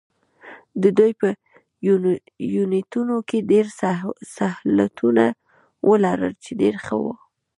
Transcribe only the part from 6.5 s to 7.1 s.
ډېر ښه